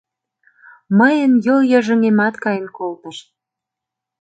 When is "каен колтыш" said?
2.43-3.17